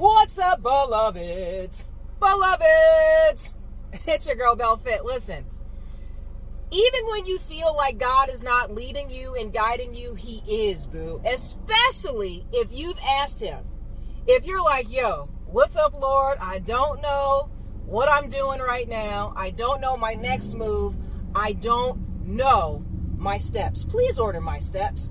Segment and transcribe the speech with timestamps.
[0.00, 1.84] What's up, beloved?
[2.20, 3.50] Beloved!
[4.06, 5.04] It's your girl, Belle Fit.
[5.04, 5.44] Listen,
[6.70, 10.86] even when you feel like God is not leading you and guiding you, He is,
[10.86, 11.20] boo.
[11.30, 13.62] Especially if you've asked Him.
[14.26, 16.38] If you're like, yo, what's up, Lord?
[16.40, 17.50] I don't know
[17.84, 19.34] what I'm doing right now.
[19.36, 20.96] I don't know my next move.
[21.34, 22.82] I don't know
[23.18, 23.84] my steps.
[23.84, 25.10] Please order my steps.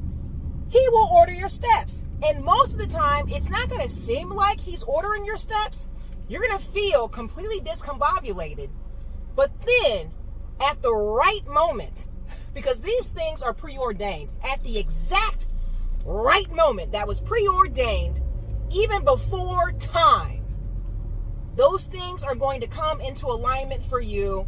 [0.70, 2.04] He will order your steps.
[2.28, 5.88] And most of the time, it's not going to seem like He's ordering your steps.
[6.28, 8.70] You're going to feel completely discombobulated.
[9.36, 10.12] But then
[10.62, 12.08] at the right moment,
[12.54, 15.48] because these things are preordained at the exact
[16.06, 18.22] right moment that was preordained,
[18.72, 20.46] even before time.
[21.56, 24.48] Those things are going to come into alignment for you,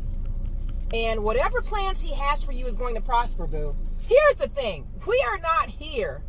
[0.93, 3.75] and whatever plans He has for you is going to prosper, boo.
[4.07, 6.23] Here's the thing we are not here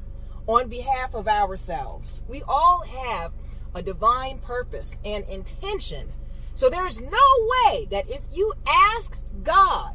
[0.46, 3.32] on behalf of ourselves, we all have
[3.74, 6.08] a divine purpose and intention
[6.54, 7.08] so there's no
[7.66, 8.52] way that if you
[8.94, 9.94] ask God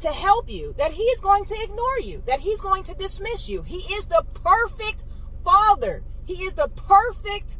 [0.00, 3.48] to help you, that He is going to ignore you, that He's going to dismiss
[3.48, 3.62] you.
[3.62, 5.04] He is the perfect
[5.44, 6.04] Father.
[6.24, 7.56] He is the perfect,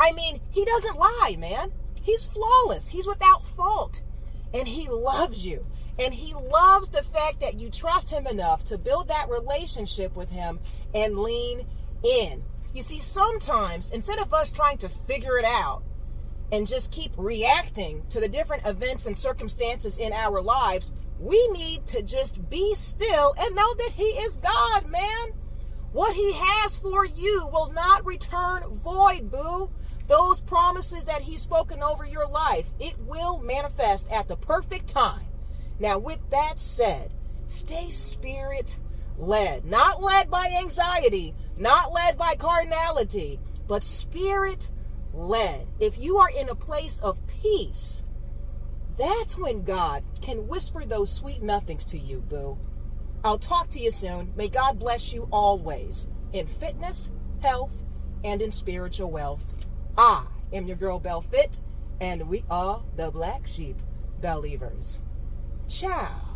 [0.00, 1.72] I mean, He doesn't lie, man.
[2.02, 4.02] He's flawless, He's without fault.
[4.54, 5.66] And He loves you.
[5.98, 10.30] And He loves the fact that you trust Him enough to build that relationship with
[10.30, 10.60] Him
[10.94, 11.66] and lean
[12.02, 12.42] in.
[12.74, 15.82] You see, sometimes instead of us trying to figure it out,
[16.52, 21.86] and just keep reacting to the different events and circumstances in our lives, we need
[21.86, 25.32] to just be still and know that He is God, man.
[25.92, 29.70] What He has for you will not return void, boo.
[30.06, 35.25] Those promises that He's spoken over your life, it will manifest at the perfect time.
[35.78, 37.12] Now, with that said,
[37.46, 38.78] stay spirit
[39.18, 44.70] led, not led by anxiety, not led by carnality, but spirit
[45.12, 48.04] led, if you are in a place of peace,
[48.96, 52.58] that's when God can whisper those sweet nothings to you, boo.
[53.24, 54.32] I'll talk to you soon.
[54.36, 57.10] May God bless you always in fitness,
[57.42, 57.82] health,
[58.24, 59.52] and in spiritual wealth.
[59.98, 61.60] I am your girl Belle Fit,
[62.00, 63.76] and we are the Black Sheep
[64.20, 65.00] Believers.
[65.68, 66.35] Ciao.